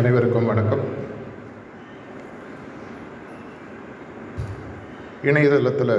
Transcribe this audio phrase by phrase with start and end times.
[0.00, 0.80] அனைவருக்கும் வணக்கம்.
[5.22, 5.92] இணையதளத்தில்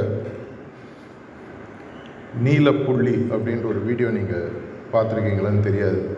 [2.43, 4.49] நீலப்புள்ளி அப்படின்ற ஒரு வீடியோ நீங்கள்
[4.93, 6.17] பார்த்துருக்கீங்களான்னு தெரியாது.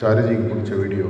[0.00, 1.04] சாரிஜிக்கு பிடிச்ச வீடியோ.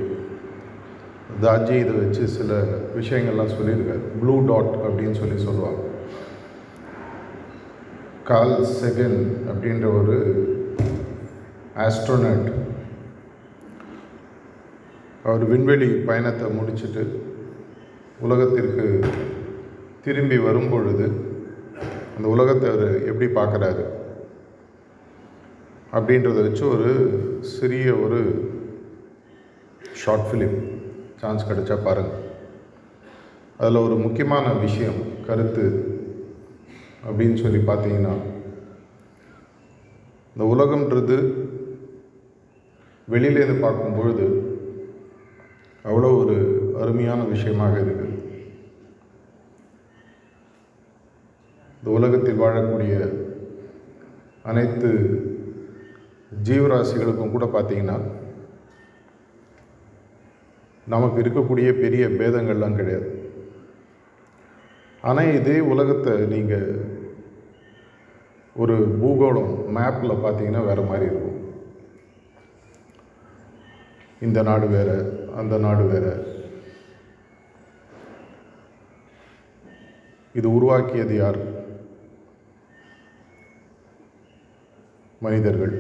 [1.42, 2.62] தாஜி இதை வச்சு சில
[2.96, 4.02] விஷயங்கள்லாம் சொல்லியிருக்காரு.
[4.20, 5.80] ப்ளூ டாட் அப்படின்னு சொல்லி சொல்லுவாங்க.
[8.24, 9.20] கால் செகன்
[9.52, 10.18] அப்படின்ற ஒரு
[11.76, 12.52] ஆஸ்ட்ரோனட்
[15.24, 17.02] அவர் விண்வெளி பயணத்தை முடிச்சுட்டு
[18.20, 18.84] உலகத்திற்கு
[20.04, 21.06] திரும்பி வரும்பொழுது
[22.16, 23.84] அந்த உலகத்தை அவர் எப்படி பார்க்குறாரு
[25.92, 26.90] அப்படின்றத வச்சு ஒரு
[27.50, 28.20] சிறிய ஒரு
[29.96, 30.58] ஷார்ட் ஃபிலிம்
[31.20, 32.20] சான்ஸ் கிடைச்சா பாருங்கள்
[33.58, 35.64] அதில் ஒரு முக்கியமான விஷயம் கருத்து
[37.06, 38.14] அப்படின்னு சொல்லி பார்த்தீங்கன்னா
[40.36, 41.16] இந்த உலகம்ன்றது
[43.08, 44.26] வெளியிலேருந்து பார்க்கும் பொழுது
[45.88, 46.36] அவ்வளோ ஒரு
[46.82, 48.08] அருமையான விஷயமாக இருக்குது.
[51.76, 52.94] இந்த உலகத்தில் வாழக்கூடிய
[54.50, 54.90] அனைத்து
[56.48, 57.96] ஜீவராசிகளுக்கும் கூட பார்த்தீங்கன்னா
[60.92, 63.08] நமக்கு இருக்கக்கூடிய பெரிய பேதங்கள்லாம் கிடையாது.
[65.08, 66.68] ஆனால் இதே உலகத்தை நீங்கள்
[68.62, 71.31] ஒரு பூகோளம் மேப்பில் பார்த்தீங்கன்னா வேறு மாதிரி இருக்கும்.
[74.26, 74.96] இந்த நாடு வேறு
[75.36, 76.12] அந்த நாடு வேறு.
[80.34, 81.38] இது உருவாக்கியது யார்?
[85.20, 85.74] மனிதர்கள்.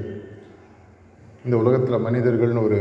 [1.44, 2.80] இந்த உலகத்தில் மனிதர்கள்னு ஒரு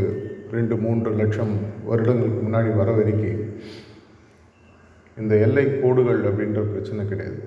[0.51, 3.39] ரெண்டு மூன்று லட்சம் வருடங்களுக்கு முன்னாடி வர வரைக்கும்
[5.17, 7.39] இந்த எல்லை கோடுகள் அப்படின்ற பிரச்சனை கிடையாது.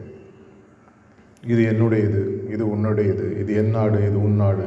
[1.47, 4.67] இது என்னுடையது இது உன்னுடையது இது என் நாடு இது உன் நாடு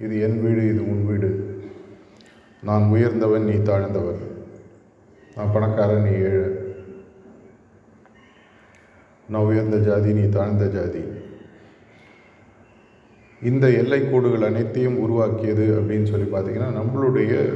[0.00, 1.30] இது என் வீடு இது உன் வீடு.
[2.62, 4.20] நான் உயர்ந்தவன் நீ தாழ்ந்தவன்.
[5.36, 6.50] நான் பணக்காரன் நீ ஏழை.
[9.28, 11.02] நான் உயர்ந்த ஜாதி நீ தாழ்ந்த ஜாதி.
[13.42, 17.52] இந்த எல்லைக்கோடுகள் அனைத்தையும் உருவாக்கியது அப்படின்னு சொல்லி பார்த்தீங்கன்னா நம்மளுடைய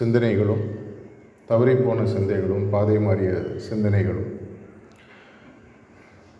[0.00, 0.64] சிந்தனைகளும்
[1.48, 3.30] தவறிப்போன சிந்தைகளும் பாதை மாறிய
[3.70, 4.30] சிந்தனைகளும்.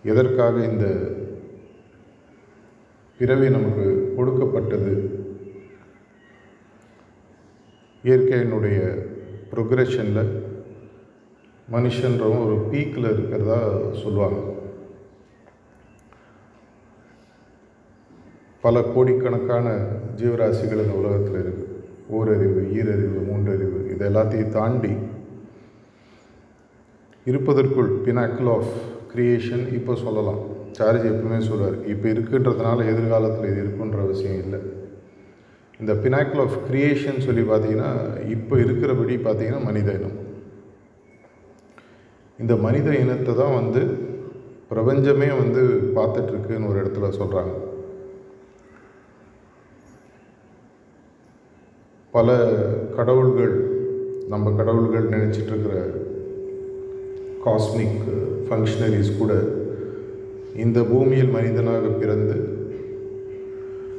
[0.04, 0.86] எதற்காக இந்த
[3.18, 5.20] பிறவி நமக்கு கொடுக்கப்பட்டது?
[8.08, 8.78] இயற்கையினுடைய
[9.50, 10.32] ப்ரொக்ரெஷனில்
[11.74, 13.58] மனுஷன்றவன் ஒரு பீக்கில் இருக்கிறதா
[14.02, 14.40] சொல்லுவாங்க.
[18.64, 19.68] பல கோடிக்கணக்கான
[20.20, 21.70] ஜீவராசிகள் இந்த உலகத்தில் இருக்குது
[22.16, 24.92] ஓரறிவு ஈரறிவு மூன்றறிவு இது எல்லாத்தையும் தாண்டி
[27.30, 28.72] இருப்பதற்குள் பினாக்கிள் ஆஃப்
[29.14, 30.42] கிரியேஷன் இப்போ சொல்லலாம்.
[30.78, 34.60] சார்ஜ் எப்பவுமே சொல்வார் இப்போ இருக்குன்றதுனால எதிர்காலத்தில் இது இருக்குன்ற அவசியம் இல்லை.
[35.80, 37.90] இந்த பினாக்கிள் ஆஃப் கிரியேஷன் சொல்லி பார்த்தீங்கன்னா
[38.28, 40.18] இப்போ இருக்கிறபடி பார்த்தீங்கன்னா மனித இனம்.
[42.38, 43.82] இந்த மனித இனத்தை தான் வந்து
[44.68, 45.62] பிரபஞ்சமே வந்து
[45.96, 47.54] பார்த்துட்ருக்குன்னு ஒரு இடத்துல சொல்கிறாங்க
[52.14, 52.30] பல
[52.96, 53.54] கடவுள்கள்
[54.28, 55.76] நம்ம கடவுள்கள் நினச்சிட்ருக்கிற
[57.44, 58.02] காஸ்மிக்
[58.46, 59.32] ஃபங்க்ஷனரிஸ் கூட
[60.56, 62.36] இந்த பூமியில் மனிதனாக பிறந்து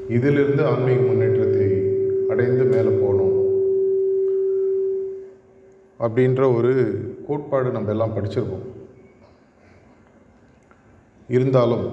[0.10, 1.43] இதிலிருந்து ஆன்மீக முன்னேற்றம்
[2.34, 3.36] அடைந்து மேலே போகணும்
[6.00, 6.72] அப்படின்ற ஒரு
[7.28, 8.66] கோட்பாடு நம்ம எல்லாம் படிச்சிருக்கோம்.
[11.28, 11.86] இருந்தாலும்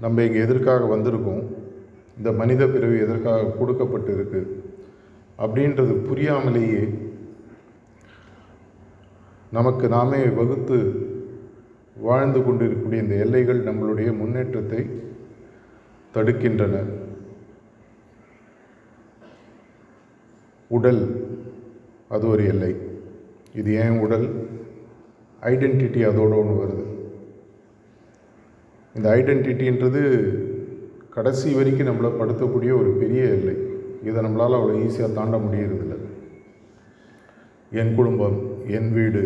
[0.00, 1.42] நம்ம இங்கே எதற்காக வந்திருக்கோம்?
[2.16, 4.42] இந்த மனித பிறவி எதற்காக கொடுக்கப்பட்டு இருக்கு?
[5.38, 6.82] அப்படின்றது புரியாமலேயே
[9.52, 10.78] நமக்கு நாமே வகுத்து
[11.96, 14.80] வாழ்ந்து கொண்டிருக்கக்கூடிய இந்த எல்லைகள் நம்மளுடைய முன்னேற்றத்தை
[16.14, 17.08] தடுக்கின்றன.
[20.70, 21.02] உடல்
[22.08, 22.76] அது ஒரு எல்லை.
[23.54, 24.26] இது ஏன் உடல்?
[25.42, 26.84] ஐடென்டிட்டி அதோட ஒன்று வருது.
[28.94, 30.02] இந்த ஐடென்டிட்டின்றது
[31.08, 33.56] கடைசி வரைக்கும் நம்மளை படுத்தக்கூடிய ஒரு பெரிய எல்லை.
[34.04, 35.96] இதை நம்மளால் அவ்வளோ ஈஸியாக தாண்ட முடியறதில்ல.
[37.72, 39.22] என் குடும்பம் என் வீடு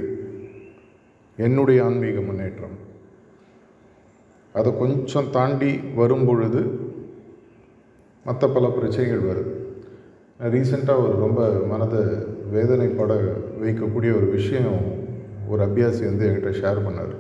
[1.36, 2.78] என்னுடைய ஆன்மீக முன்னேற்றம்.
[4.52, 6.62] அதை கொஞ்சம் தாண்டி வரும் பொழுது
[8.24, 9.63] மற்ற பல பிரச்சனைகள் வருது.
[10.40, 11.40] ரீசெண்டாக ஒரு ரொம்ப
[11.72, 12.00] மனதை
[12.54, 13.12] வேதனைப்பட
[13.62, 14.80] வைக்கக்கூடிய ஒரு விஷயம்
[15.48, 17.14] ஒரு அபியாசி வந்து என்கிட்ட ஷேர் பண்ணார்.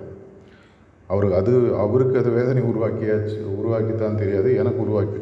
[1.08, 1.52] அவருக்கு அது
[1.84, 5.20] அவருக்கு அது வேதனை உருவாக்கியாச்சு உருவாக்கித்தான் தெரியாது எனக்கு உருவாக்கி.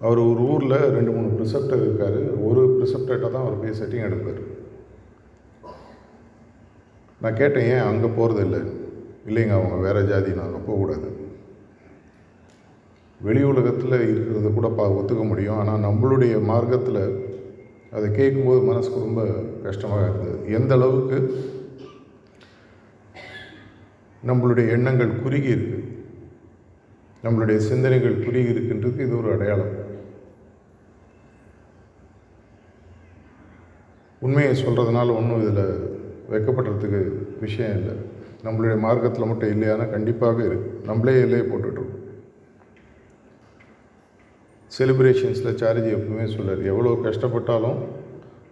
[0.00, 2.20] அவர் ஒரு ஊரில் ரெண்டு மூணு ப்ரிசெப்டர் இருக்கார்.
[2.48, 4.40] ஒரு ப்ரிசெப்டர்கிட்ட தான் அவர் போய் செட்டிங் எடுப்பார்.
[7.20, 8.62] நான் கேட்டேன் ஏன் அங்கே போகிறது இல்லை
[9.28, 11.10] இல்லைங்க அவங்க வேறு ஜாதி நாங்கள் போகக்கூடாது.
[13.26, 15.58] வெளி உலகத்தில் இருக்கிறத கூட பா ஒத்துக்க முடியும்.
[15.60, 17.02] ஆனால் நம்மளுடைய மார்க்கத்தில்
[17.96, 19.22] அதை கேட்கும்போது மனசுக்கு ரொம்ப
[19.66, 20.36] கஷ்டமாக இருந்தது.
[20.58, 21.18] எந்த அளவுக்கு
[24.28, 25.80] நம்மளுடைய எண்ணங்கள் குறுகி இருக்கு.
[27.24, 29.74] நம்மளுடைய சிந்தனைகள் குறுகி இருக்குன்றது இது ஒரு அடையாளம்.
[34.26, 35.66] உண்மையை சொல்கிறதுனால ஒன்றும் இதில்
[36.32, 37.00] வைக்கப்படுறதுக்கு
[37.40, 37.94] விஷயம் இல்லை.
[38.44, 42.00] நம்மளுடைய மார்க்கத்தில் மட்டும் இல்லையானா கண்டிப்பாக இருக்குது நம்மளே எல்லையை போட்டுட்ருக்கோம்
[44.76, 47.78] செலிப்ரேஷன்ஸில் சார்ஜி எப்பவுமே சொல்லார் எவ்வளோ கஷ்டப்பட்டாலும்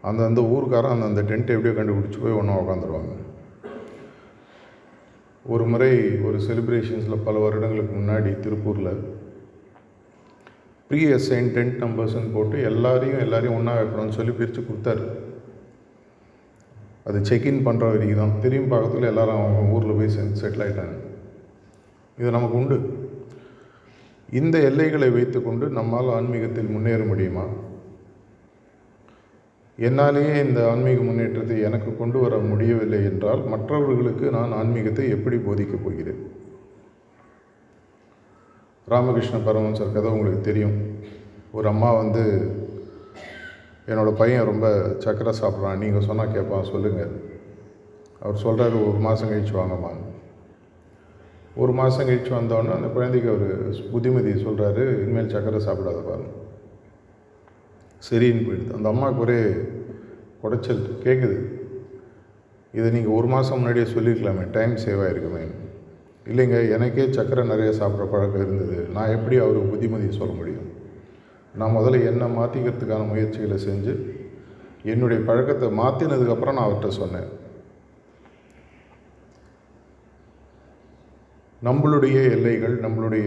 [0.08, 3.12] அந்தந்த ஊருக்காரன் அந்தந்த டென்ட்டை எப்படியோ கண்டுபிடிச்சி போய் ஒன்றா உட்காந்துருவாங்க
[5.44, 5.90] ஒரு முறை
[6.26, 8.92] ஒரு செலிப்ரேஷன்ஸில் பல வருடங்களுக்கு முன்னாடி திருப்பூரில்
[10.88, 15.04] ப்ரீ அசைன் டென்ட் நம்பர்ஸ்ன்னு போட்டு எல்லாரையும் எல்லாரையும் ஒன்றா வைக்கணும்னு சொல்லி பிரித்து கொடுத்தாரு.
[17.08, 20.96] அது செக்இன் பண்ணுற வரைக்கும் தான் திரும்பி பார்க்கறதுல எல்லாரும் அவங்க ஊரில் போய் செ செட்டில் ஆகிட்டாங்க
[22.18, 22.76] இது நமக்கு உண்டு.
[24.32, 27.44] இந்த எல்லைகளை வைத்துக்கொண்டு நம்மால் ஆன்மீகத்தில் முன்னேற முடியுமா?
[29.78, 36.22] என்னாலேயே இந்த ஆன்மீக முன்னேற்றத்தை எனக்கு கொண்டு வர முடியவில்லை என்றால் மற்றவர்களுக்கு நான் ஆன்மீகத்தை எப்படி போதிக்கப் போகிறேன்?
[38.88, 40.76] ராமகிருஷ்ண பரமஹம்சர் கதை உங்களுக்கு தெரியும்.
[41.52, 42.22] ஒரு அம்மா வந்து
[43.86, 44.66] என்னோடய பையன் ரொம்ப
[45.04, 45.78] சக்கரை சாப்பிட்றான்.
[45.78, 46.70] நீங்கள் சொன்னால் கேட்பான்.
[46.72, 47.12] சொல்லுங்கள்
[48.20, 49.92] அவர் சொல்கிறாரு ஒரு மாதம் கழிச்சு வாங்கம்மா
[51.60, 53.48] ஒரு மாதம் கழிச்சு வந்தோடனே அந்த குழந்தைக்கு அவர்
[53.92, 56.30] புத்திமதி சொல்கிறாரு இனிமேல் சக்கரை சாப்பிடாத பாருங்க.
[58.08, 58.76] சரின்னு போயிடுது.
[58.76, 59.40] அந்த அம்மாவுக்கு ஒரே
[60.44, 61.36] உடைச்சல் கேட்குது
[62.74, 65.42] இதை நீங்கள் ஒரு மாதம் முன்னாடியே சொல்லியிருக்கலாமே டைம் சேவ் ஆகிருக்குமே
[66.30, 68.88] இல்லைங்க எனக்கே சக்கரை நிறைய சாப்பிட்ற பழக்கம் இருந்தது.
[68.94, 70.68] நான் எப்படி அவருக்கு புத்திமதி சொல்ல முடியும்?
[71.54, 73.94] நான் முதல்ல என்னை மாற்றிக்கிறதுக்கான முயற்சிகளை செஞ்சு
[74.82, 77.28] என்னுடைய பழக்கத்தை மாற்றினதுக்கப்புறம் நான் அவர்கிட்ட சொன்னேன்.
[81.66, 83.26] நம்மளுடைய எல்லைகள் நம்மளுடைய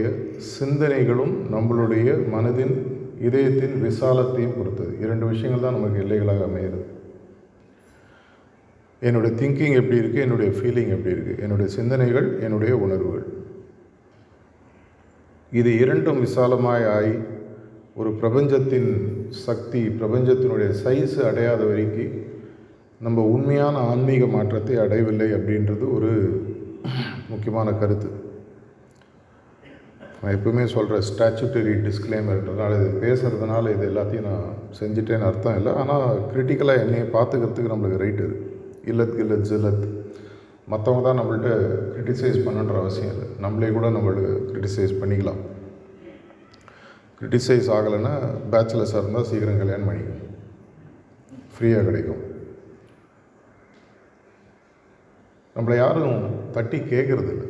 [0.56, 2.74] சிந்தனைகளும் நம்மளுடைய மனதின்
[3.26, 4.92] இதயத்தின் விசாலத்தையும் பொறுத்தது.
[5.04, 6.84] இரண்டு விஷயங்கள் தான் நமக்கு எல்லைகளாக அமைகிறது
[9.02, 13.26] என்னுடைய திங்கிங் எப்படி இருக்குது என்னுடைய ஃபீலிங் எப்படி இருக்குது என்னுடைய சிந்தனைகள் என்னுடைய உணர்வுகள்.
[15.52, 17.16] இது இரண்டும் விசாலமாய் ஆகி
[18.00, 18.90] ஒரு பிரபஞ்சத்தின்
[19.46, 22.14] சக்தி பிரபஞ்சத்தினுடைய சைஸ் அடையாத வரைக்கும்
[23.06, 26.12] நம்ம உண்மையான ஆன்மீக மாற்றத்தை அடையவில்லை அப்படின்றது ஒரு
[27.32, 28.08] முக்கியமான கருத்து.
[30.22, 35.72] நான் எப்பவுமே சொல்கிற ஸ்டாச்சுட்டரி டிஸ்க்ளைமர்ன்றதுனால இது பேசுகிறதுனால இது எல்லாத்தையும் நான் செஞ்சுட்டேன்னு அர்த்தம் இல்லை.
[35.72, 38.54] ஆனால் கிரிட்டிக்கலாக என்னையை பார்த்துக்கிறதுக்கு நம்மளுக்கு ரைட் இருக்குது
[38.84, 39.84] இல்லத் இல்லத் ஜில்லத்.
[40.70, 41.50] மற்றவங்க தான் நம்மள்ட்ட
[41.96, 43.28] கிரிட்டிசைஸ் பண்ணுன்ற அவசியம் இல்லை.
[43.38, 45.42] நம்மளே கூட நம்மளுக்கு கிரிட்டிசைஸ் பண்ணிக்கலாம்.
[47.20, 48.14] கிரிட்டிசைஸ் ஆகலைன்னா
[48.50, 50.24] பேச்சுலர்ஸாக இருந்தால் சீக்கிரம் கல்யாணம் பண்ணிக்கணும்.
[51.52, 52.22] ஃப்ரீயாக கிடைக்கும்.
[55.56, 57.48] நம்மளை யாரும் தட்டி கேட்குறது இல்லை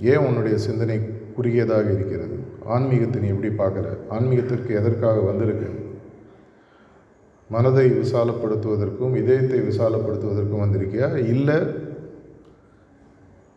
[0.00, 2.38] ஏன் உன்னுடைய சிந்தனை குறுகியதாக இருக்கிறது.
[2.64, 3.98] ஆன்மீகத்தை நீ எப்படி பார்க்குற?
[4.10, 5.88] ஆன்மீகத்திற்கு எதற்காக வந்திருக்கு?
[7.48, 11.16] மனதை விசாலப்படுத்துவதற்கும் இதயத்தை விசாலப்படுத்துவதற்கும் வந்திருக்கியா?
[11.16, 11.56] இல்லை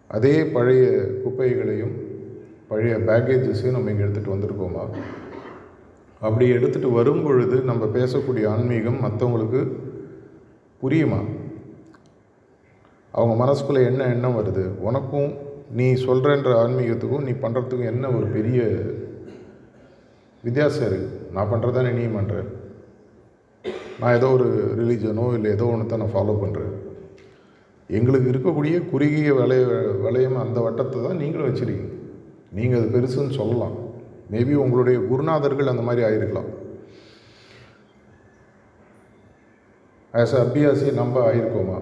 [0.08, 1.94] அதே பழைய குப்பைகளையும்
[2.68, 4.84] பழைய பேக்கேஜஸையும் நம்ம இங்கே எடுத்துகிட்டு வந்திருக்கோமா?
[6.20, 9.62] அப்படி எடுத்துகிட்டு வரும் பொழுது நம்ம பேசக்கூடிய ஆன்மீகம் மற்றவங்களுக்கு
[10.82, 11.26] புரியுமா?
[13.12, 14.64] அவங்க மனசுக்குள்ளே என்ன எண்ணம் வருது?
[14.80, 15.43] உனக்கும்
[15.78, 18.60] நீ சொல்கிறன்ற ஆன்மீகத்துக்கும் நீ பண்ணுறதுக்கும் என்ன ஒரு பெரிய
[20.44, 22.38] வித்தியாசம் இருக்குது நான் பண்ணுறதானே நீ பண்ணுற
[24.00, 24.48] நான் ஏதோ ஒரு
[24.80, 26.74] ரிலீஜனோ இல்லை ஏதோ ஒன்று தான் நான் ஃபாலோ பண்ணுறேன்
[27.90, 29.64] எங்களுக்கு இருக்கக்கூடிய குறுகிய வளைய
[30.06, 31.90] வளையம் அந்த வட்டத்தை தான் நீங்களும் வச்சுருக்கீங்க.
[32.58, 33.76] நீங்கள் அது பெருசுன்னு சொல்லலாம்.
[34.34, 36.50] மேபி உங்களுடைய குருநாதர்கள் அந்த மாதிரி ஆயிருக்கலாம்.
[40.14, 41.78] ஆஸ் அபியாசி நம்ம ஆயிருக்கோமா?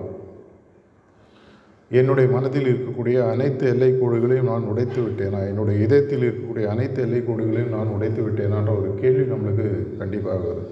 [2.00, 5.39] என்னுடைய மனதில் இருக்கக்கூடிய அனைத்து எல்லைக்கோடுகளையும் நான் உடைத்து விட்டேனா?
[5.48, 10.69] என்னுடைய இதயத்தில் இருக்கக்கூடிய அனைத்து எல்லைக்கோடுகளையும் நான் உடைத்து விட்டேனான்ற ஒரு கேள்வி நம்மளுக்கு கண்டிப்பாக வரும்.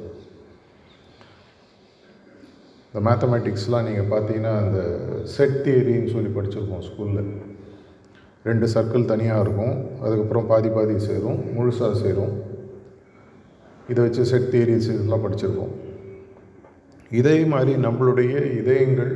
[2.91, 4.79] இந்த மேத்தமேட்டிக்ஸ்லாம் நீங்கள் பார்த்தீங்கன்னா அந்த
[5.23, 7.31] செட் தியரின்னு சொல்லி படிச்சிருக்கோம் ஸ்கூலில்
[8.43, 9.75] ரெண்டு சர்க்கிள் தனியாக இருக்கும்.
[10.01, 11.39] அதுக்கப்புறம் பாதி பாதி சேரும்.
[11.57, 12.33] முழுசாக சேரும்.
[13.89, 15.73] இதை வச்சு செட் தியரிஸ் இதெல்லாம் படிச்சிருக்கோம்.
[17.19, 19.13] இதே மாதிரி நம்மளுடைய இதயங்கள்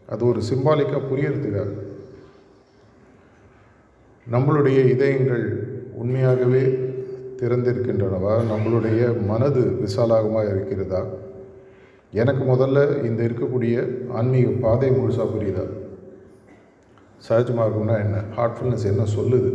[0.09, 1.73] அது ஒரு சிம்பாலிக்காக புரியறதுக்காக.
[4.33, 6.63] நம்மளுடைய இதயங்கள் உண்மையாகவே
[7.37, 8.41] திறந்திருக்கின்றனவா?
[8.53, 11.05] நம்மளுடைய மனது விசாலாகமாக இருக்கிறதா?
[12.13, 15.80] எனக்கு முதல்ல இந்த இருக்கக்கூடிய ஆன்மீக பாதை முழுசாக புரியுதா?
[17.29, 17.49] சஹஜ
[18.05, 18.23] என்ன?
[18.37, 19.51] ஹார்ட்ஃபுல்னஸ் என்ன சொல்லுது?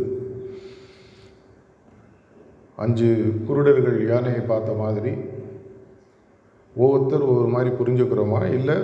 [2.76, 5.12] அஞ்சு குருடர்கள் யானையை பார்த்த மாதிரி
[6.76, 8.40] ஒவ்வொருத்தர் ஒவ்வொரு மாதிரி புரிஞ்சுக்கிறோமா?
[8.52, 8.76] இல்லை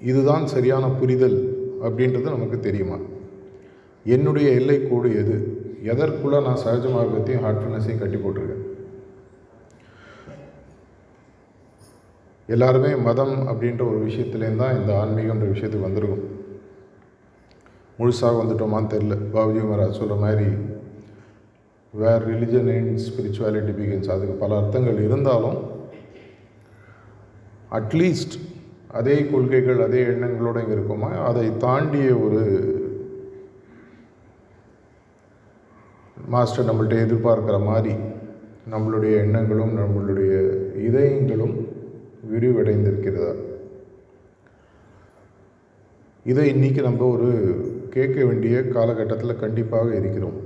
[0.00, 1.38] இதுதான் சரியான புரிதல்
[1.82, 2.98] அப்படின்றது நமக்கு தெரியுமா?
[4.04, 5.36] என்னுடைய எல்லைக்கோடு எது?
[5.84, 8.66] எதற்குள்ளே நான் சகஜ மார்க்கத்தையும் ஹார்ட்ஃபுல்னஸையும் கட்டி போட்டிருக்கேன்?
[12.46, 16.39] எல்லாருமே மதம் அப்படின்ற ஒரு விஷயத்துலேருந்து தான் இந்த ஆன்மீகன்ற விஷயத்துக்கு வந்திருக்கும்.
[18.00, 20.46] முழுசாக வந்துட்டோமான்னு தெரில பாபுஜி மகாராஜ் சொல்கிற மாதிரி
[21.94, 25.58] where religion and spirituality begins அதுக்கு பல அர்த்தங்கள் இருந்தாலும்
[27.70, 28.36] அட்லீஸ்ட்
[28.90, 31.10] அதே கொள்கைகள் அதே எண்ணங்களோடு இங்கே இருக்குமா?
[31.20, 32.40] அதை தாண்டிய ஒரு
[36.28, 37.92] மாஸ்டர் நம்மள்ட்ட எதிர்பார்க்குற மாதிரி
[38.70, 40.32] நம்மளுடைய எண்ணங்களும் நம்மளுடைய
[40.80, 41.54] இதயங்களும்
[42.30, 43.32] விரிவடைந்திருக்கிறதா?
[46.26, 47.28] இதை இன்றைக்கி நம்ம ஒரு
[47.94, 50.38] கேட்க வேண்டிய காலகட்டத்தில் கண்டிப்பாக இருக்கிறோம்.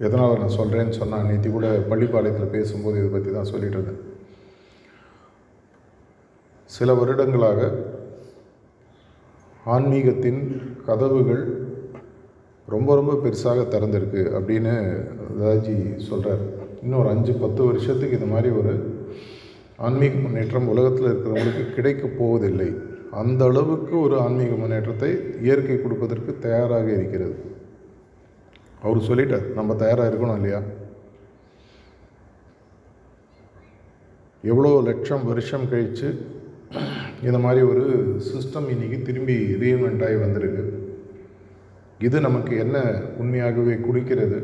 [0.00, 4.00] எதனால் நான் சொல்கிறேன்னு சொன்னால் நேற்று கூட பள்ளிப்பாளையத்தில் பேசும்போது இதை பற்றி தான் சொல்லிட்டு இருந்தேன்
[6.70, 7.60] சில வருடங்களாக
[9.74, 10.40] ஆன்மீகத்தின்
[10.86, 11.44] கதவுகள்
[12.68, 14.72] ரொம்ப ரொம்ப பெருசாக திறந்திருக்கு அப்படின்னு
[15.40, 15.76] தாஜி
[16.08, 16.42] சொல்கிறார்
[16.82, 18.72] இன்னும் ஒரு அஞ்சு பத்து வருஷத்துக்கு இது மாதிரி ஒரு
[19.86, 22.68] ஆன்மீக முன்னேற்றம் உலகத்தில் இருக்கிறவங்களுக்கு கிடைக்கப் போவதில்லை.
[23.20, 25.10] அந்த அளவுக்கு ஒரு ஆன்மீக முன்னேற்றத்தை
[25.42, 27.36] இயற்கை கொடுப்பதற்கு தயாராக இருக்கிறது.
[28.82, 30.60] அவர் சொல்லிட்டார் நம்ம தயாராக இருக்கணும் இல்லையா?
[34.42, 36.08] எவ்வளோ லட்சம் வருஷம் கழித்து
[37.22, 37.84] இந்த மாதிரி ஒரு
[38.30, 40.64] சிஸ்டம் இன்றைக்கி திரும்பி ரீஇன்வெண்ட் ஆகி வந்திருக்கு.
[42.06, 42.78] இது நமக்கு என்ன
[43.18, 44.40] உண்மையாகவே குடிக்கிறது?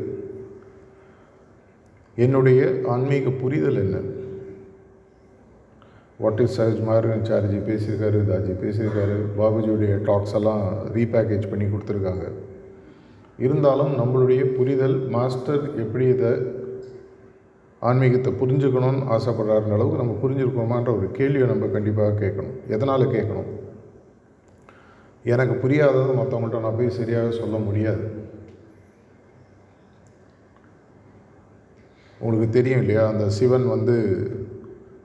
[2.15, 2.61] என்னுடைய
[2.93, 3.97] ஆன்மீக புரிதல் என்ன?
[6.21, 9.15] வாட் இஸ் சார்ஜ் மார்கன் சார்ஜி பேசியிருக்காரு தாஜி பேசியிருக்காரு.
[9.37, 10.63] பாபுஜியுடைய டாக்ஸ் எல்லாம்
[10.95, 12.25] ரீபேக்கேஜ் பண்ணி கொடுத்துருக்காங்க.
[13.37, 16.31] இருந்தாலும் நம்மளுடைய புரிதல் மாஸ்டர் எப்படி இதை
[17.79, 22.55] ஆன்மீகத்தை புரிஞ்சுக்கணும்னு ஆசைப்படுறாருன்ற அளவுக்கு நம்ம புரிஞ்சுருக்கோமான்ற ஒரு கேள்வியை நம்ம கண்டிப்பாக கேட்கணும்.
[22.67, 23.49] எதனால் கேட்கணும்?
[25.23, 28.05] எனக்கு புரியாதது மற்றவங்கள்ட்ட நான் போய் சரியாக சொல்ல முடியாது.
[32.19, 33.95] உங்களுக்கு தெரியும் இல்லையா அந்த சிவன் வந்து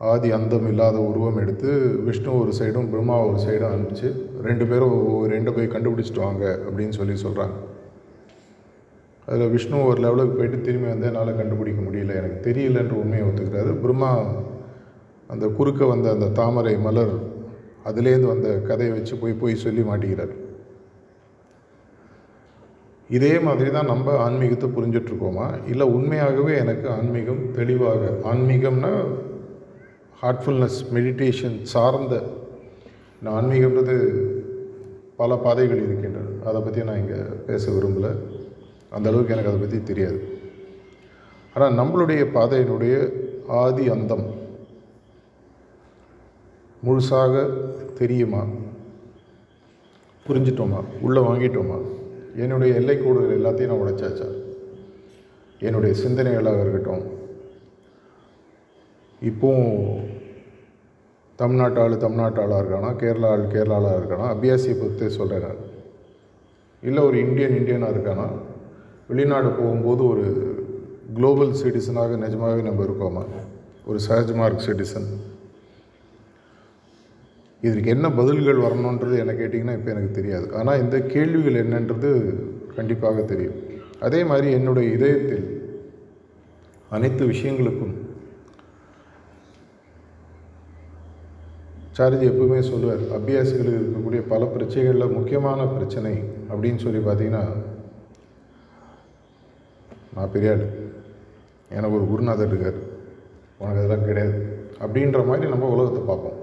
[0.00, 1.68] ஆதி அந்தம் இல்லாத உருவம் எடுத்து
[2.06, 4.08] விஷ்ணு ஒரு சைடும் பிரம்மா ஒரு சைடும் அனுப்பிச்சு
[4.46, 4.96] ரெண்டு பேரும்
[5.34, 7.56] ரெண்டு போய் கண்டுபிடிச்சிட்டு வாங்க அப்படின்னு சொல்லி சொல்கிறாங்க
[9.28, 13.72] அதில் விஷ்ணு ஒரு லெவலுக்கு போயிட்டு திரும்பி வந்து என்னால் கண்டுபிடிக்க முடியல எனக்கு தெரியலன்ற உண்மையை ஒத்துக்கிறாரு.
[13.84, 14.10] பிரம்மா
[15.30, 17.14] அந்த குறுக்க வந்த அந்த தாமரை மலர்
[17.88, 20.34] அதுலேருந்து வந்த கதையை வச்சு போய் போய் சொல்லி மாட்டிக்கிறார்.
[23.10, 28.92] இதே மாதிரி தான் நம்ம ஆன்மீகத்தை புரிஞ்சிட்ருக்கோமா இல்லை உண்மையாகவே எனக்கு ஆன்மீகம் தெளிவாக ஆன்மீகம்னா
[30.22, 32.22] ஹார்ட்ஃபுல்னஸ் மெடிடேஷன் சார்ந்த
[33.22, 33.96] இந்த ஆன்மீகம்ன்றது
[35.16, 36.26] பல பாதைகள் இருக்கின்றன.
[36.44, 37.14] அதை பற்றி நான் இங்கே
[37.46, 38.10] பேச விரும்பலை.
[38.90, 40.38] அந்த அளவுக்கு எனக்கு அதை பற்றி தெரியாது.
[41.54, 43.12] ஆனால் நம்மளுடைய பாதையினுடைய
[43.46, 44.34] ஆதி அந்தம்
[46.86, 47.50] முழுசாக
[47.94, 48.44] தெரியுமா?
[50.28, 50.84] புரிஞ்சிட்டோமா?
[51.00, 51.78] உள்ளே வாங்கிட்டோமா?
[52.36, 54.28] என்னுடைய எல்லைக்கோடுகள் எல்லாத்தையும் நான் உடைச்சாச்சா?
[55.60, 57.14] என்னுடைய சிந்தனைகளாக இருக்கட்டும்.
[59.22, 60.05] இப்போவும்
[61.36, 62.90] தமிழ்நாட்டு ஆள் தமிழ்நாட்டு ஆளாக இருக்கானா?
[63.00, 64.26] கேரளா ஆள் கேரளாவில் இருக்கானா?
[64.34, 65.64] அபியாசியை பற்றி சொல்கிறேன் நான்
[66.82, 68.28] இல்லை ஒரு இந்தியன் இந்தியனாக இருக்கானா?
[69.08, 70.24] வெளிநாடு போகும்போது ஒரு
[71.14, 73.24] குளோபல் சிட்டிசனாக நிஜமாகவே நம்ம இருக்கோமா?
[73.86, 75.08] ஒரு சஹஜ்மார்க் சிட்டிசன்.
[77.60, 80.54] இதற்கு என்ன பதில்கள் வரணுன்றது என்ன கேட்டிங்கன்னா இப்போ எனக்கு தெரியாது.
[80.54, 82.34] ஆனால் இந்த கேள்விகள் என்னன்றது
[82.74, 83.54] கண்டிப்பாக தெரியும்.
[84.00, 85.46] அதே மாதிரி என்னுடைய இதயத்தில்
[86.90, 87.94] அனைத்து விஷயங்களுக்கும்
[91.96, 96.12] சாரதி எப்பவுமே சொல்லுவார் அபியாசிகளுக்கு இருக்கக்கூடிய பல பிரச்சனைகளில் முக்கியமான பிரச்சனை
[96.50, 97.44] அப்படின்னு சொல்லி பார்த்தீங்கன்னா
[100.14, 100.64] நான் பெரிய ஆள்
[101.70, 102.78] எனக்கு ஒரு குருநாதர் இருக்கார்.
[103.58, 104.36] உனக்கு அதெல்லாம் கிடையாது.
[104.84, 106.38] அப்படின்ற மாதிரி நம்ம உலகத்தை பார்ப்போம்.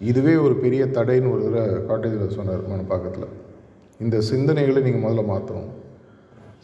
[0.00, 3.34] இதுவே ஒரு பெரிய தடைன்னு ஒரு தடவை காட்டேஜில் சொன்னார் மனப்பாக்கத்தில்
[3.98, 5.70] இந்த சிந்தனைகளை நீங்கள் முதல்ல மாற்றணும்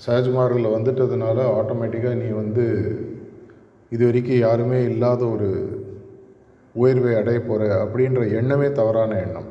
[0.06, 2.64] சஹஜ்மார்களில் வந்துட்டதுனால ஆட்டோமேட்டிக்காக நீ வந்து
[3.90, 5.48] இது வரைக்கும் யாருமே இல்லாத ஒரு
[6.82, 9.48] உயர்வை அடைய போகிற அப்படின்ற எண்ணமே தவறான எண்ணம்.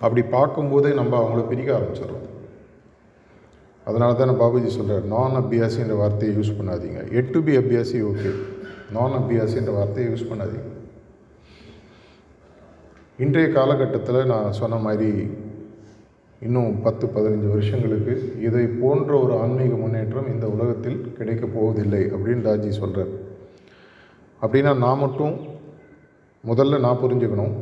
[0.00, 2.26] அப்படி பார்க்கும்போதே நம்ம அவங்கள பிரிக்க ஆரம்பிச்சிடுறோம்.
[3.86, 7.00] அதனால தான் பாபுஜி சொல்கிறார் நான் அபியாசின்ற வார்த்தையை யூஸ் பண்ணாதீங்க.
[7.18, 8.32] Yet to be abhyasi okay.
[8.96, 10.68] நான் அபியாசின்ற வார்த்தையை யூஸ் பண்ணாதீங்க.
[13.24, 15.10] இன்றைய காலகட்டத்தில் நான் சொன்ன மாதிரி
[16.42, 18.12] இன்னும் பத்து பதினஞ்சு வருஷங்களுக்கு
[18.46, 23.12] இதை போன்ற ஒரு ஆன்மீக முன்னேற்றம் இந்த உலகத்தில் கிடைக்கப் போவதில்லை அப்படின்னு தாஜி சொல்கிறார்
[24.42, 25.34] அப்படின்னா நான் மட்டும்
[26.48, 27.54] முதல்ல நான் புரிஞ்சுக்கணும்.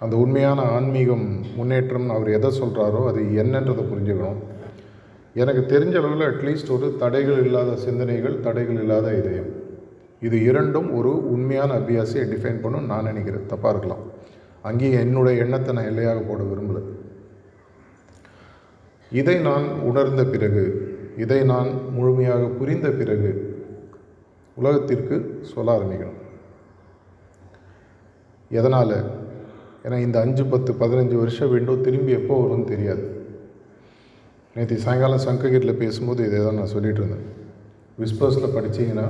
[0.00, 1.26] அந்த உண்மையான ஆன்மீகம்
[1.58, 4.40] முன்னேற்றம்னு அவர் எதை சொல்கிறாரோ அது என்னன்றதை புரிஞ்சுக்கணும்.
[5.42, 9.50] எனக்கு தெரிஞ்ச அளவில் அட்லீஸ்ட் ஒரு தடைகள் இல்லாத சிந்தனைகள் தடைகள் இல்லாத இதயம்.
[10.26, 13.48] இது இரண்டும் ஒரு உண்மையான அபியாசியை டிஃபைன் பண்ணும் நான் நினைக்கிறேன்.
[13.52, 14.02] தப்பாக இருக்கலாம்.
[14.68, 16.82] அங்கேயும் என்னுடைய எண்ணத்தை நான் எல்லையாக போட விரும்பலை.
[19.20, 20.64] இதை நான் உணர்ந்த பிறகு
[21.24, 23.30] இதை நான் முழுமையாக புரிந்த பிறகு
[24.56, 25.16] உலகத்திற்கு
[25.52, 26.20] சொல்ல ஆரம்பிக்கணும்.
[28.58, 28.96] எதனால்?
[29.84, 33.04] ஏன்னா இந்த அஞ்சு பத்து பதினஞ்சு வருஷம் விண்டோ திரும்பி எப்போ வரும்னு தெரியாது.
[34.56, 37.26] நேற்று சாயங்காலம் சங்ககிரியில் பேசும்போது இதே தான் நான் சொல்லிகிட்டு இருந்தேன்
[38.00, 39.06] விஸ்பர்ஸில் படித்தீங்கன்னா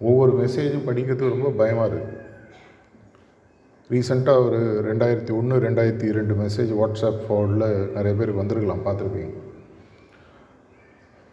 [0.00, 2.22] ஒவ்வொரு மெசேஜும் படிக்கிறதுக்கு ரொம்ப பயமாக இருக்குது
[3.90, 9.32] ரீசெண்டாக ஒரு ரெண்டாயிரத்தி ஒன்று ரெண்டாயிரத்தி ரெண்டு மெசேஜ் வாட்ஸ்அப் ஃபார்வர்டில் நிறைய பேர் வந்திருக்கலாம் பார்த்துருப்பீங்க.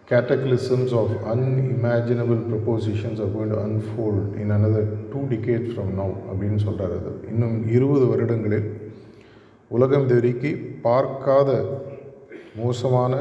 [0.09, 6.59] Cataclysms of unimaginable propositions are going to unfold in another two decades from now அப்படின்னு
[6.65, 7.11] சொல்கிறார் அது.
[7.31, 8.67] இன்னும் இருபது வருடங்களில்
[9.77, 10.51] உலகம் இது
[10.87, 11.49] பார்க்காத
[12.61, 13.13] மோசமான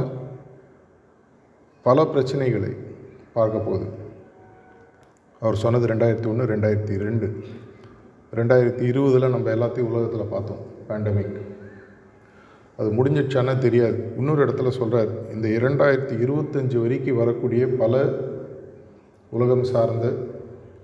[1.86, 2.72] பல பிரச்சனைகளை
[3.36, 3.86] பார்க்க போகுது.
[5.42, 7.26] அவர் சொன்னது ரெண்டாயிரத்தி ஒன்று ரெண்டாயிரத்தி ரெண்டு
[8.38, 11.38] ரெண்டாயிரத்தி இருபதில் நம்ம எல்லாத்தையும் உலகத்தில் பார்த்தோம் பேண்டமிக்
[12.80, 13.96] அது முடிஞ்சிடுச்சானே தெரியாது.
[14.18, 18.02] இன்னொரு இடத்துல சொல்கிறார் இந்த இரண்டாயிரத்தி இருபத்தஞ்சி வரைக்கும் வரக்கூடிய பல
[19.36, 20.06] உலகம் சார்ந்த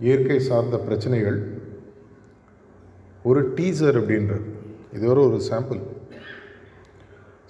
[0.06, 1.38] இயற்கை சார்ந்த பிரச்சனைகள்
[3.28, 4.44] ஒரு டீசர் அப்படின்றார்.
[4.96, 5.80] இது ஒரு ஒரு சாம்பிள்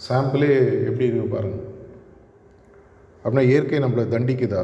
[0.09, 0.53] சாம்பிளே
[0.89, 1.65] எப்படி இருக்கு பாருங்கள்
[3.23, 4.63] அப்படின்னா இயற்கை நம்மளை தண்டிக்குதா?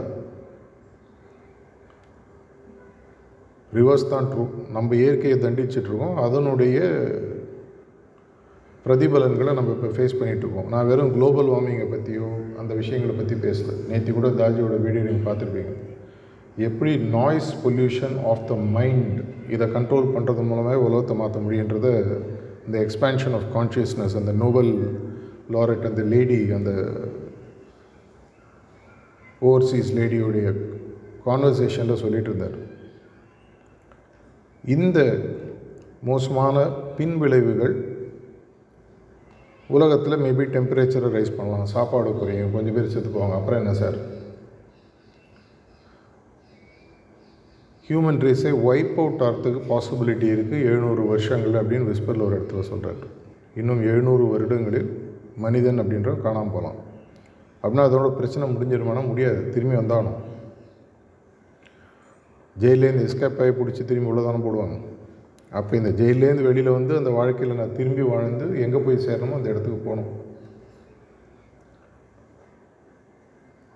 [3.78, 4.44] ரிவர்ஸ் தான் ட்ரூ
[4.76, 6.78] நம்ம இயற்கையை தண்டிச்சிட்ருக்கோம் அதனுடைய
[8.84, 12.28] பிரதிபலன்களை நம்ம இப்போ ஃபேஸ் பண்ணிகிட்ருக்கோம் நான் வெறும் குளோபல் வார்மிங்கை பற்றியோ
[12.60, 13.74] அந்த விஷயங்களை பற்றி பேசல.
[13.90, 15.72] நேற்று கூட தாஜியோட வீடியோ நீங்கள் பார்த்துருப்பீங்க.
[16.68, 19.20] எப்படி noise pollution of the mind
[19.54, 21.92] இதை கண்ட்ரோல் பண்ணுறது மூலமாக உலகத்தை மாற்ற முடியுன்றது
[22.66, 24.72] இந்த எக்ஸ்பேன்ஷன் ஆஃப் கான்ஷியஸ்னஸ் அந்த நோபல்
[25.56, 26.72] லாரட் அந்த லேடி அந்த
[29.42, 30.48] ஓவர்சீஸ் லேடியோடைய
[31.28, 32.58] கான்வர்சேஷனில் சொல்லிகிட்டு இருந்தார்.
[34.64, 34.98] இந்த
[36.10, 36.56] மோசமான
[36.98, 37.74] பின்விளைவுகள்
[39.76, 41.68] உலகத்தில் மேபி டெம்பரேச்சரை ரைஸ் பண்ணலாம்.
[41.74, 42.52] சாப்பாடு குறையும்.
[42.52, 43.38] கொஞ்சம் பேர் செத்து போவாங்க.
[43.38, 43.96] அப்புறம் என்ன சார்
[47.86, 53.06] ஹியூமன் ரேஸை ஒய்ப் அவுட் ஆகிறதுக்கு பாசிபிலிட்டி இருக்குது எழுநூறு வருஷங்கள் அப்படின்னு விஸ்பரில் ஒரு இடத்துல சொல்கிறாரு
[53.60, 54.90] இன்னும் எழுநூறு வருடங்களில்
[55.36, 56.78] மனிதன் அப்படின்ற காணாமல் போகலாம்
[57.62, 59.40] அப்படின்னா அதோட பிரச்சனை முடிஞ்சிருமானா முடியாது.
[59.54, 60.18] திரும்பி வந்தாலும்
[62.60, 64.78] ஜெயிலேருந்து எஸ்கேப் ஆகி பிடிச்சி திரும்பி உள்ளதானே போடுவாங்க.
[65.58, 69.80] அப்போ இந்த ஜெயிலேருந்து வெளியில் வந்து அந்த வாழ்க்கையில் நான் திரும்பி வாழ்ந்து எங்கே போய் சேரணுமோ அந்த இடத்துக்கு
[69.86, 70.10] போகணும்.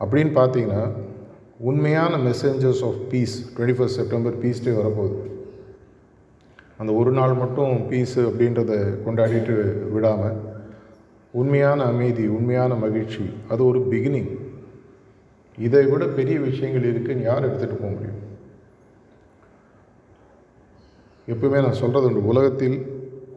[0.00, 0.82] அப்படின்னு பார்த்தீங்கன்னா
[1.70, 5.18] உண்மையான messengers of peace twenty first September peace day வரப்போகுது.
[6.80, 8.72] அந்த ஒரு நாள் மட்டும் பீஸு அப்படின்றத
[9.06, 9.54] கொண்டாடிட்டு
[9.92, 10.36] விடாமல்
[11.40, 14.30] உண்மையான அமைதி உண்மையான மகிழ்ச்சி அது ஒரு பிகினிங்
[15.66, 18.20] இதை விட பெரிய விஷயங்கள் இருக்குன்னு யார் எடுத்துகிட்டு போக முடியும்?
[21.32, 22.30] எப்பவுமே நான் சொல்கிறது உண்டு.
[22.32, 22.76] உலகத்தில்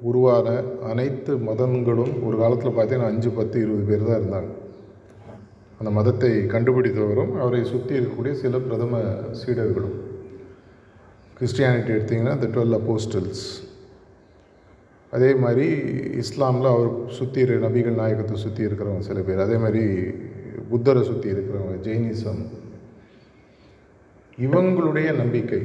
[0.10, 0.48] உருவான
[0.92, 4.52] அனைத்து மதங்களும் ஒரு காலத்தில் பார்த்தீங்கன்னா அஞ்சு பத்து இருபது பேர் தான் இருந்தாங்க.
[5.80, 9.02] அந்த மதத்தை கண்டுபிடித்தவரும் அவரை சுற்றி இருக்கக்கூடிய சில பிரதம
[9.42, 9.98] சீடர்களும்.
[11.38, 13.44] கிறிஸ்டியானிட்டி எடுத்திங்கன்னா த டுவெல் அப்போஸ்டல்ஸ்.
[15.14, 15.68] அதே மாதிரி
[16.24, 19.46] இஸ்லாமில் அவர் சுற்றி இருக்கிற நபிகள் நாயகத்தை சுற்றி இருக்கிறவங்க சில பேர்.
[19.46, 19.84] அதே மாதிரி
[20.72, 22.42] புத்தரை சுற்றி இருக்கிறவங்க ஜெயினிசம்.
[24.38, 25.62] இவங்களுடைய நம்பிக்கை.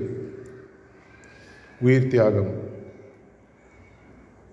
[1.80, 2.72] உயிர் தியாகம்.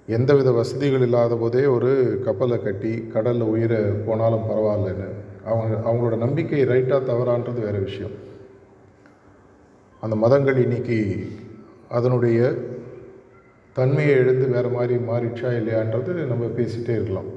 [0.07, 5.07] எந்தவித வசதிகள் இல்லாத போதே ஒரு கப்பலை கட்டி கடலில் உயிரை போனாலும் பரவாயில்லன்னு.
[5.45, 8.11] அவங்க அவங்களோட நம்பிக்கை ரைட்டாக தவறான்றது வேறு விஷயம்.
[10.01, 11.27] அந்த மதங்கள் இன்றைக்கி
[11.89, 12.53] அதனுடைய
[13.73, 17.29] தன்மையை எழுந்து வேறு மாதிரி மாறிடுச்சா இல்லையான்றது நம்ம பேசிகிட்டே இருக்கலாம்.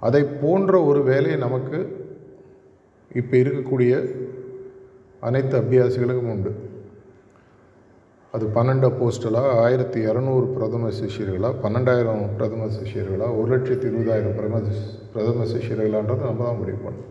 [0.00, 2.08] அதை போன்ற ஒரு வேலையை நமக்கு
[3.14, 4.14] இப்போ இருக்கக்கூடிய
[5.20, 6.69] அனைத்து அபியாசிகளுக்கும் உண்டு.
[8.34, 14.60] அது பன்னெண்டு போஸ்டலா ஆயிரத்தி இரநூறு பிரதம சிஷியர்களா பன்னெண்டாயிரம் பிரதம சிஷியர்களா ஒரு லட்சத்தி இருபதாயிரம் பிரதம
[15.14, 17.08] பிரதம சிஷியர்களான்றது நம்ம தான் முடிவு பண்ணணும்.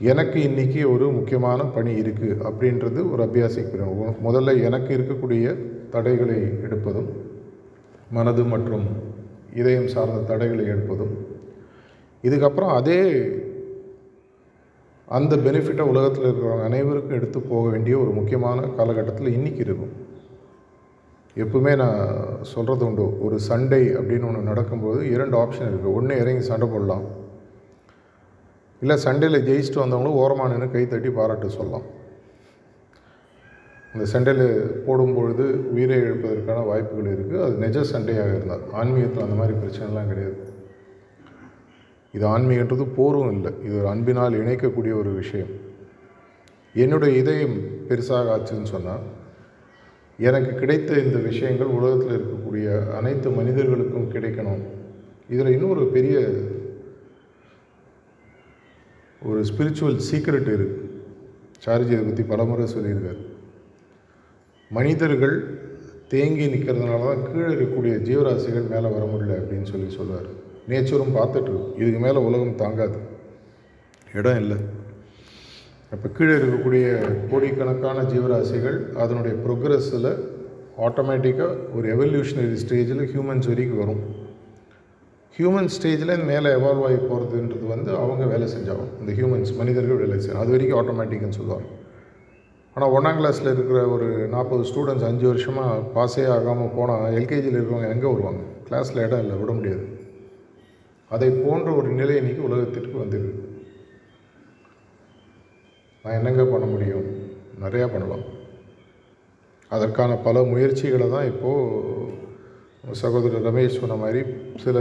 [0.00, 5.56] எனக்கு இன்றைக்கி ஒரு முக்கியமான பணி இருக்குது அப்படின்றது ஒரு அபியாசிக்கிறோம் முதல்ல எனக்கு இருக்கக்கூடிய
[5.94, 7.10] தடைகளை எடுப்பதும்
[8.18, 8.86] மனது மற்றும்
[9.54, 11.14] இதயம் சார்ந்த தடைகளை எடுப்பதும்
[12.24, 13.00] இதுக்கப்புறம் அதே
[15.18, 19.94] அந்த பெனிஃபிட்டை உலகத்தில் இருக்கிறவங்க அனைவருக்கும் எடுத்து போக வேண்டிய ஒரு முக்கியமான காலகட்டத்தில் இன்றைக்கி இருக்கும்.
[21.42, 21.98] எப்பவுமே நான்
[22.52, 23.06] சொல்கிறது உண்டு.
[23.26, 27.04] ஒரு சண்டை அப்படின்னு ஒன்று நடக்கும்போது இரண்டு ஆப்ஷன் இருக்குது ஒன்று இறங்கி சண்டை போடலாம்.
[28.82, 31.86] இல்லை சண்டையில் ஜெயிச்சுட்டு வந்தவங்களும் ஓரமாக நின்று கை தட்டி பாராட்டு சொல்லலாம்.
[33.94, 34.46] இந்த சண்டையில்
[34.86, 35.44] போடும்பொழுது
[35.74, 38.64] உயிரை இழப்பதற்கான வாய்ப்புகள் இருக்குது அது நிஜ சண்டையாக இருந்தால்.
[38.80, 40.38] ஆன்மீகத்தில் அந்த மாதிரி பிரச்சனைலாம் கிடையாது.
[42.16, 43.50] இது ஆன்மீகன்றது போரும் இல்லை.
[43.66, 45.52] இது ஒரு அன்பினால் இணைக்கக்கூடிய ஒரு விஷயம்.
[46.82, 47.56] என்னுடைய இதயம்
[47.88, 49.06] பெருசாக ஆச்சுன்னு சொன்னால்
[50.18, 52.66] எனக்கு கிடைத்த இந்த விஷயங்கள் உலகத்தில் இருக்கக்கூடிய
[52.98, 54.62] அனைத்து மனிதர்களுக்கும் கிடைக்கணும்.
[55.34, 56.16] இதில் இன்னொரு பெரிய
[59.28, 60.88] ஒரு ஸ்பிரிச்சுவல் சீக்ரெட் இருக்குது
[61.64, 63.22] சார்ஜி இதை பற்றி பலமுறை சொல்லியிருக்காரு.
[64.70, 65.36] மனிதர்கள்
[66.12, 70.30] தேங்கி நிற்கிறதுனால தான் கீழே இருக்கக்கூடிய ஜீவராசிகள் மேலே வர முடியல அப்படின்னு சொல்லி சொல்லுவார்
[70.72, 72.98] நேச்சரும் பார்த்துட்டு இதுக்கு மேலே உலகம் தாங்காது.
[74.18, 74.58] இடம் இல்லை.
[75.94, 76.86] இப்போ கீழே இருக்கக்கூடிய
[77.30, 80.10] கோடிக்கணக்கான ஜீவராசிகள் அதனுடைய ப்ரொக்ரஸில்
[80.86, 84.02] ஆட்டோமேட்டிக்காக ஒரு எவல்யூஷனரி ஸ்டேஜில் ஹியூமன்ஸ் வரைக்கும் வரும்.
[85.38, 90.42] ஹியூமன் ஸ்டேஜில் மேலே எவால்வ் ஆகி போகிறதுன்றது வந்து அவங்க வேலை செஞ்சாகும் இந்த ஹியூமன்ஸ் மனிதர்கள் வேலை செய்யணும்.
[90.44, 91.68] அது வரைக்கும் ஆட்டோமேட்டிக்னு சொல்லுவாங்க.
[92.74, 98.08] ஆனால் ஒன்றாம் கிளாஸில் இருக்கிற ஒரு நாற்பது ஸ்டூடெண்ட்ஸ் அஞ்சு வருஷமாக பாஸே ஆகாமல் போனால் எல்கேஜியில் இருக்கிறவங்க எங்கே
[98.12, 98.42] வருவாங்க?
[98.68, 99.36] கிளாஸில் இடம் இல்லை.
[99.42, 99.86] விட முடியாது.
[101.14, 103.44] அதை போன்ற ஒரு நிலை இன்னைக்கு உலகத்திற்கு வந்திருக்கு.
[106.02, 107.06] நான் என்னங்க பண்ண முடியும்?
[107.64, 108.24] நிறையா பண்ணலாம்.
[109.74, 112.18] அதற்கான பல முயற்சிகளை தான் இப்போது
[113.02, 114.20] சகோதரர் ரமேஷ் சொன்ன மாதிரி
[114.64, 114.78] சில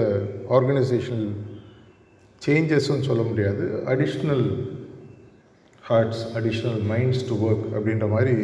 [0.57, 1.27] ஆர்கனைசேஷனல்
[2.45, 3.65] சேஞ்சஸ்ன்னு சொல்ல முடியாது.
[3.93, 4.45] Additional
[5.89, 8.35] hearts additional minds to work அப்படின்ற மாதிரி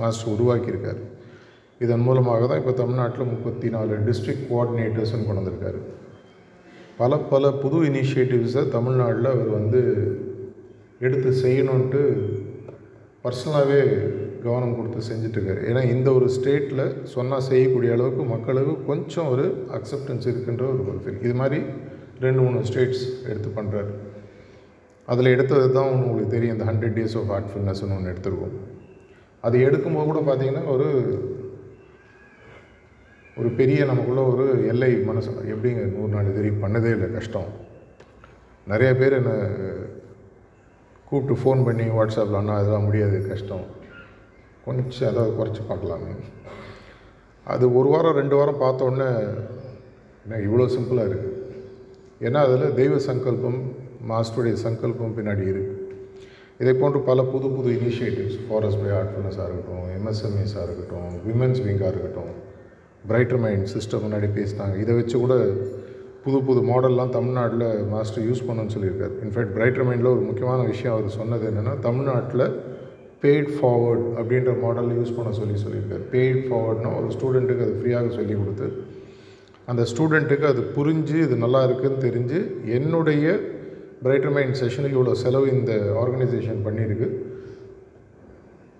[0.00, 1.02] மாஸ்டர் உருவாக்கியிருக்காரு.
[1.84, 5.80] இதன் மூலமாக தான் இப்போ தமிழ்நாட்டில் முப்பத்தி நாலு டிஸ்ட்ரிக்ட் கோஆர்டினேட்டர்ஸ்னு கொண்டு வந்திருக்காரு.
[7.00, 9.80] பல பல புது இனிஷியேட்டிவ்ஸை தமிழ்நாட்டில் அவர் வந்து
[11.00, 12.00] எடுத்து செய்யணுன்ட்டு
[13.24, 13.82] பர்சனலாகவே
[14.44, 16.82] கவனம் கொடுத்து செஞ்சிட்ருக்காரு ஏன்னா இந்த ஒரு ஸ்டேட்டில்
[17.14, 19.44] சொன்னால் செய்யக்கூடிய அளவுக்கு மக்களுக்கு கொஞ்சம் ஒரு
[19.78, 21.60] அக்செப்டன்ஸ் இருக்குன்ற ஒரு ஃபீல் இது மாதிரி
[22.20, 23.92] ரெண்டு மூணு ஸ்டேட்ஸ் எடுத்து பண்ணுறாரு
[25.08, 26.54] அதில் எடுத்தது தான் ஒன்று உங்களுக்கு தெரியும்.
[26.56, 28.56] இந்த ஹண்ட்ரட் டேஸ் ஆஃப் ஹார்ட்ஃபுல்னஸ்னு ஒன்று எடுத்திருக்கோம்.
[29.44, 30.88] அது எடுக்கும்போது கூட பார்த்திங்கன்னா ஒரு
[33.38, 35.30] ஒரு பெரிய நமக்குள்ளே ஒரு எல்லை மனசு.
[35.54, 37.50] எப்படிங்க நூறு நாள் இது பண்ணதே இல்லை கஷ்டம்.
[38.72, 39.36] நிறைய பேர் என்னை
[41.08, 43.66] கூப்பிட்டு ஃபோன் பண்ணி வாட்ஸ்அப்பில் அண்ணா அதெல்லாம் முடியாது கஷ்டம்.
[44.64, 46.14] கொஞ்சம் ஏதாவது குறைச்சி பார்க்கலாமே.
[47.46, 49.08] அது ஒரு வாரம் ரெண்டு வாரம் பார்த்தோன்னே
[50.24, 51.36] என்ன இவ்வளோ சிம்பிளாக இருக்குது
[52.26, 53.60] ஏன்னா அதில் தெய்வ சங்கல்பம்
[54.10, 55.84] மாஸ்டருடைய சங்கல்பம் பின்னாடி இருக்குது
[56.62, 62.32] இதை போன்று பல புது புது இனிஷியேட்டிவ்ஸ் ஃபாரஸ்ட் பை ஆர்ட்ஃபுல்னஸாக இருக்கட்டும் எம்எஸ்எம்இஸாக இருக்கட்டும் விமென்ஸ் விங்காக இருக்கட்டும்
[63.10, 64.74] பிரைட்டர் மைண்ட் சிஸ்டம் முன்னாடி பேசினாங்க.
[64.84, 65.34] இதை வச்சு கூட
[66.24, 69.14] புது புது மாடல்லாம் தமிழ்நாட்டில் மாஸ்டர் யூஸ் பண்ணணும்னு சொல்லியிருக்காரு.
[69.24, 72.44] இன்ஃபேக்ட் பிரைட்டர் மைண்டில் ஒரு முக்கியமான விஷயம் அவர் சொன்னது என்னென்னா தமிழ்நாட்டில்
[73.22, 76.04] பெய்ட் ஃபார்வர்ட் அப்படின்ற மாடல் யூஸ் பண்ண சொல்லி சொல்லியிருக்காரு.
[76.14, 78.68] பெய்ட் ஃபார்வர்ட்னா ஒரு ஸ்டூடெண்ட்டுக்கு அது ஃப்ரீயாக சொல்லி கொடுத்து
[79.70, 82.38] அந்த ஸ்டூடெண்ட்டுக்கு அது புரிஞ்சு இது நல்லா இருக்குதுன்னு தெரிஞ்சு
[82.76, 83.24] என்னுடைய
[84.04, 87.08] பிரைட்டர் மைண்ட் செஷனுக்கு இவ்வளோ செலவு இந்த ஆர்கனைசேஷன் பண்ணியிருக்கு.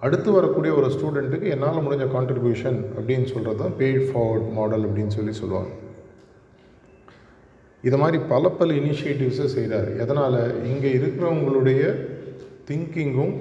[0.06, 5.32] அடுத்து வரக்கூடிய ஒரு ஸ்டூடெண்ட்டுக்கு என்னால் முடிஞ்ச கான்ட்ரிபியூஷன் அப்படின்னு சொல்கிறது தான் பெய்ட் ஃபார்வர்ட் மாடல் அப்படின்னு சொல்லி
[5.38, 5.70] சொல்லுவாங்க.
[7.88, 10.38] இது மாதிரி பல பல இனிஷியேட்டிவ்ஸை செய்கிறார் எதனால்?
[10.70, 11.82] இங்கே இருக்கிறவங்களுடைய
[12.68, 13.34] திங்கிங்கும்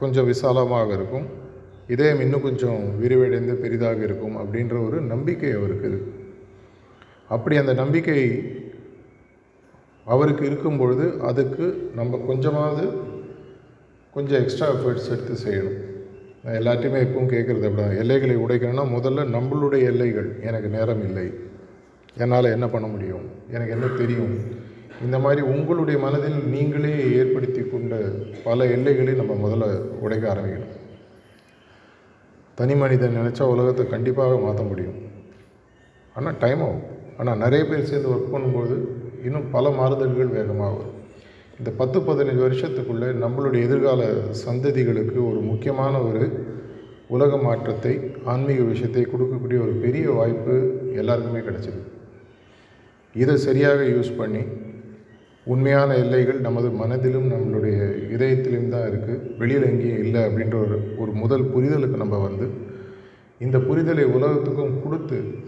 [0.00, 1.26] கொஞ்சம் விசாலமாக இருக்கும்.
[1.94, 5.90] இதயம் இன்னும் கொஞ்சம் விரிவடைந்து பெரிதாக இருக்கும் அப்படின்ற ஒரு நம்பிக்கை அவருக்கு
[7.34, 8.20] அப்படி அந்த நம்பிக்கை
[10.06, 11.66] அவருக்கு இருக்கும் பொழுது அதுக்கு
[11.98, 12.86] நம்ம கொஞ்சமாவது
[14.14, 15.78] கொஞ்சம் எக்ஸ்ட்ரா எஃபர்ட்ஸ் எடுத்து செய்யணும்.
[16.44, 20.28] நான் எல்லாத்தையுமே எப்பவும் கேட்குறது அப்படி தான் எல்லைகளை உடைக்கணும்னா முதல்ல நம்மளுடைய எல்லைகள்.
[20.42, 21.26] எனக்கு நேரம் இல்லை.
[22.16, 23.24] என்னால் என்ன பண்ண முடியும்?
[23.50, 24.34] எனக்கு என்ன தெரியும்?
[25.02, 27.94] இந்த மாதிரி உங்களுடைய மனதில் நீங்களே ஏற்படுத்தி கொண்ட
[28.44, 29.68] பல எல்லைகளை நம்ம முதல்ல
[30.00, 30.74] உடைக்க ஆரம்பிக்கணும்.
[32.54, 34.98] தனி மனிதன் நினச்சா உலகத்தை கண்டிப்பாக மாற்ற முடியும்.
[36.14, 36.84] ஆனால் டைம் ஆகும்.
[37.18, 38.76] ஆனால் நிறைய பேர் சேர்ந்து ஒர்க் பண்ணும்போது
[39.24, 40.93] இன்னும் பல மாறுதல்கள் வேகமாக வரும்
[41.58, 44.04] இந்த பத்து பதினஞ்சு வருஷத்துக்குள்ளே நம்மளுடைய எதிர்கால
[44.46, 46.52] சந்ததிகளுக்கு ஒரு முக்கியமான ஒரு
[47.08, 50.54] உலக மாற்றத்தை ஆன்மீக விஷயத்தை கொடுக்கக்கூடிய ஒரு பெரிய வாய்ப்பு
[50.94, 51.80] எல்லாருக்குமே கிடச்சிது.
[53.14, 54.42] இதை சரியாக யூஸ் பண்ணி
[55.44, 57.78] உண்மையான எல்லைகள் நமது மனதிலும் நம்மளுடைய
[58.10, 62.48] இதயத்திலும் தான் இருக்குது வெளியில் எங்கேயும் இல்லை அப்படின்ற ஒரு ஒரு முதல் புரிதலுக்கு நம்ம வந்து
[63.38, 65.43] இந்த புரிதலை உலகத்துக்கும் கொடுத்து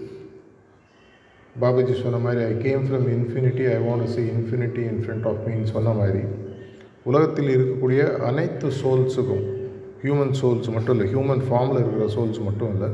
[1.60, 5.64] பாபாஜி சொன்ன மாதிரி I came from infinity I want see infinity in front of me
[5.64, 6.22] சொன்ன மாதிரி
[7.02, 9.44] உலகத்தில் இருக்கக்கூடிய அனைத்து சோல்ஸுக்கும்
[10.02, 12.90] ஹியூமன் சோல்ஸ் மட்டும் இல்லை ஹியூமன் ஃபார்மில் இருக்கிற சோல்ஸ் மட்டும் இல்லை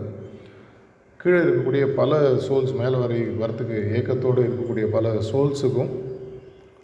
[1.20, 5.92] கீழே இருக்கக்கூடிய பல சோல்ஸ் மேலே வரை வரத்துக்கு ஏக்கத்தோடு இருக்கக்கூடிய பல சோல்ஸுக்கும்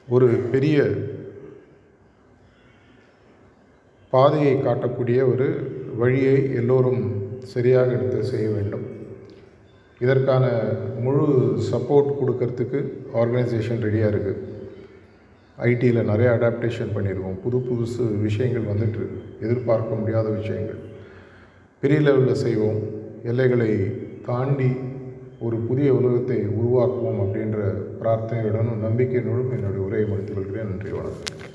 [0.09, 0.77] ஒரு பெரிய
[4.12, 5.49] பாதையை காட்டக்கூடிய ஒரு
[5.97, 7.03] வழியை எல்லோரும்
[7.45, 8.85] சரியாக எடுத்து செய்ய வேண்டும்.
[10.01, 10.45] இதற்கான
[11.05, 11.25] முழு
[11.71, 12.81] சப்போர்ட் கொடுக்கறதுக்கு
[13.21, 14.45] ஆர்கனைசேஷன் ரெடியாக இருக்குது
[15.69, 20.81] ஐடியில் நிறைய அடாப்டேஷன் பண்ணியிருக்கோம் புது புதுசு விஷயங்கள் வந்துட்டுருக்கு எதிர்பார்க்க முடியாத விஷயங்கள்.
[21.81, 22.81] பெரிய லெவலில் செய்வோம்.
[23.25, 23.71] எல்லைகளை
[24.27, 24.71] தாண்டி
[25.41, 27.59] ஒரு புதிய உலகத்தை உருவாக்குவோம் அப்படின்ற
[28.01, 30.71] பிரார்த்தனையுடனும் நம்பிக்கையுடனும் என்னுடைய உரையை முடித்துக் கொள்கிறேன்.
[30.71, 31.48] நன்றி வணக்கம்.